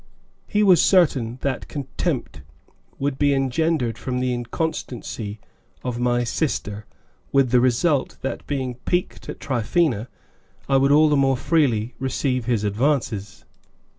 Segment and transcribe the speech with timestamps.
[0.47, 2.41] He was certain that contempt
[2.97, 5.39] would be engendered from the inconstancy
[5.83, 6.87] of my "sister,"
[7.31, 10.07] with the result that, being piqued at Tryphaena,
[10.67, 13.45] I would all the more freely receive his advances.